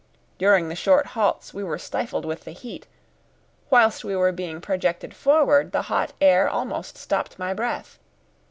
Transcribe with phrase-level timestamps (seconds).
[0.39, 2.87] During the short halts we were stifled with the heat;
[3.69, 7.99] whilst we were being projected forward the hot air almost stopped my breath.